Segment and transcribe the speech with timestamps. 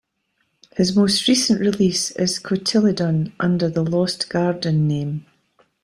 [0.77, 5.27] His most recent release is "Cotyledon" under the Lost Garden name.